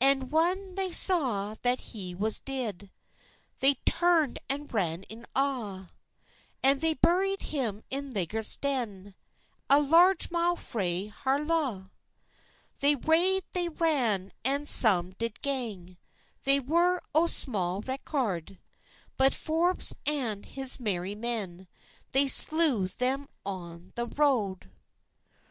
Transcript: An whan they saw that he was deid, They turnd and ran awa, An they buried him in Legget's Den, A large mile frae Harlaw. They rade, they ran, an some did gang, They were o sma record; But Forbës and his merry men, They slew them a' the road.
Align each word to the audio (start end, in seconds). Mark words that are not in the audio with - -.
An 0.00 0.30
whan 0.30 0.74
they 0.74 0.90
saw 0.90 1.54
that 1.60 1.80
he 1.92 2.14
was 2.14 2.40
deid, 2.40 2.90
They 3.58 3.74
turnd 3.84 4.38
and 4.48 4.72
ran 4.72 5.04
awa, 5.36 5.92
An 6.62 6.78
they 6.78 6.94
buried 6.94 7.42
him 7.42 7.82
in 7.90 8.10
Legget's 8.12 8.56
Den, 8.56 9.14
A 9.68 9.78
large 9.78 10.30
mile 10.30 10.56
frae 10.56 11.08
Harlaw. 11.08 11.88
They 12.80 12.94
rade, 12.94 13.44
they 13.52 13.68
ran, 13.68 14.32
an 14.46 14.64
some 14.64 15.10
did 15.18 15.42
gang, 15.42 15.98
They 16.44 16.58
were 16.58 17.02
o 17.14 17.26
sma 17.26 17.80
record; 17.86 18.58
But 19.18 19.34
Forbës 19.34 19.94
and 20.06 20.46
his 20.46 20.80
merry 20.80 21.14
men, 21.14 21.68
They 22.12 22.28
slew 22.28 22.88
them 22.88 23.28
a' 23.44 23.80
the 23.94 24.06
road. 24.06 24.70